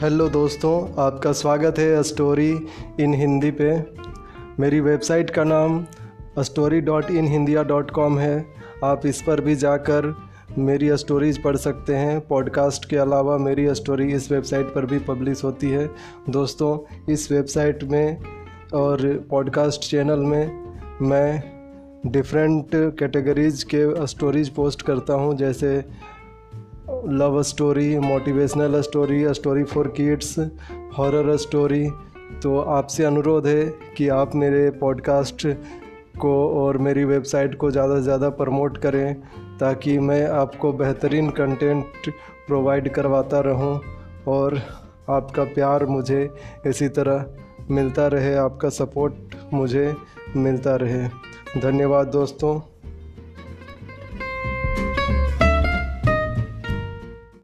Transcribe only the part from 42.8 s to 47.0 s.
करवाता रहूँ और आपका प्यार मुझे इसी